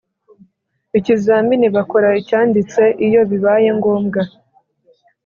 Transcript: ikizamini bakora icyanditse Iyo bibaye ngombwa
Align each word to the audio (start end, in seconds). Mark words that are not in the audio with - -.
ikizamini 0.97 1.67
bakora 1.75 2.09
icyanditse 2.21 2.81
Iyo 3.07 3.21
bibaye 3.29 3.69
ngombwa 3.77 4.21